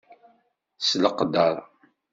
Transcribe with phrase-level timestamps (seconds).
[0.79, 1.55] S leqdeṛ!